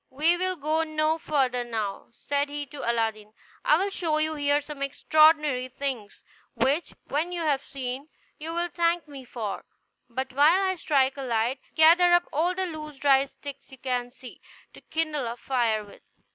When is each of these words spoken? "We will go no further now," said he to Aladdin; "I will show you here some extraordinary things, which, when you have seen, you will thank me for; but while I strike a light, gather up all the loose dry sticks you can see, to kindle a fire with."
"We 0.09 0.35
will 0.35 0.55
go 0.55 0.81
no 0.81 1.19
further 1.19 1.63
now," 1.63 2.07
said 2.11 2.49
he 2.49 2.65
to 2.65 2.91
Aladdin; 2.91 3.35
"I 3.63 3.77
will 3.77 3.91
show 3.91 4.17
you 4.17 4.33
here 4.33 4.59
some 4.59 4.81
extraordinary 4.81 5.67
things, 5.67 6.23
which, 6.55 6.95
when 7.09 7.31
you 7.31 7.41
have 7.41 7.61
seen, 7.61 8.09
you 8.39 8.51
will 8.51 8.69
thank 8.69 9.07
me 9.07 9.23
for; 9.25 9.63
but 10.09 10.33
while 10.33 10.59
I 10.59 10.73
strike 10.73 11.17
a 11.17 11.21
light, 11.21 11.59
gather 11.75 12.13
up 12.13 12.27
all 12.33 12.55
the 12.55 12.65
loose 12.65 12.97
dry 12.97 13.25
sticks 13.25 13.71
you 13.71 13.77
can 13.77 14.09
see, 14.09 14.41
to 14.73 14.81
kindle 14.81 15.27
a 15.27 15.37
fire 15.37 15.83
with." 15.85 16.01